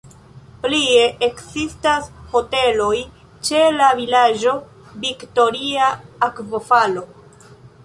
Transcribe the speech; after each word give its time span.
Plie 0.61 1.01
ekzistas 1.27 2.07
hoteloj 2.31 2.95
ĉe 3.49 3.61
la 3.77 3.91
vilaĝo 4.01 4.57
"Viktoria 5.07 5.93
Akvofalo". 6.31 7.09